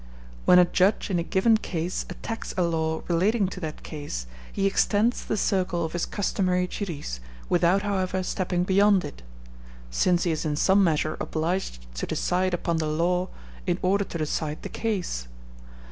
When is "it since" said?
9.05-10.23